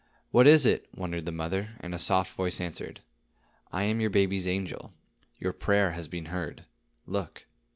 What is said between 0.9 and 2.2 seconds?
wondered the mother; and a